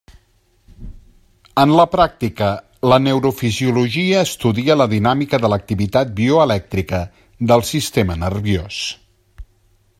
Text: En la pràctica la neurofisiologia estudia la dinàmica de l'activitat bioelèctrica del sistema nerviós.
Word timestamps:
En 1.63 1.73
la 1.79 1.85
pràctica 1.95 2.47
la 2.93 2.99
neurofisiologia 3.07 4.23
estudia 4.29 4.79
la 4.83 4.89
dinàmica 4.95 5.41
de 5.45 5.53
l'activitat 5.55 6.15
bioelèctrica 6.21 7.05
del 7.53 7.67
sistema 7.75 8.17
nerviós. 8.27 8.85